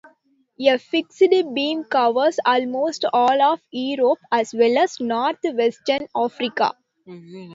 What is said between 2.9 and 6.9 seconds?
all of Europe as well as north-western Africa.